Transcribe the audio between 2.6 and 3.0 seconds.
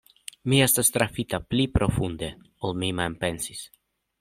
ol mi